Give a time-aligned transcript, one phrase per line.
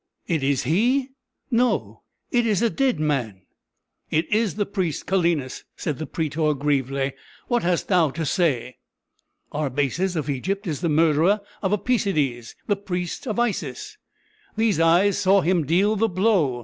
[0.25, 1.09] "It is he?
[1.51, 2.01] No
[2.31, 3.43] it is a dead man!"
[4.09, 7.13] "It is the priest Calenus," said the prætor, gravely.
[7.49, 8.79] "What hast thou to say?"
[9.51, 13.99] "Arbaces of Egypt is the murderer of Apæcides, the priest of Isis;
[14.57, 16.59] these eyes saw him deal the blow.